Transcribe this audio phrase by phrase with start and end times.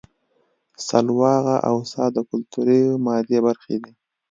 [0.87, 2.67] سلواغه او څا د کولتور
[3.05, 3.91] مادي برخه ده